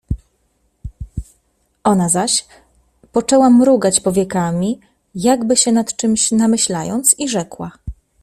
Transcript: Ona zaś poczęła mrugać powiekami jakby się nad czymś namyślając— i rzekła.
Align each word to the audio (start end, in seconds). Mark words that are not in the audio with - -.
Ona 1.83 2.09
zaś 2.09 2.47
poczęła 3.11 3.49
mrugać 3.49 3.99
powiekami 3.99 4.79
jakby 5.15 5.55
się 5.57 5.71
nad 5.71 5.95
czymś 5.95 6.31
namyślając— 6.31 7.13
i 7.19 7.29
rzekła. 7.29 7.71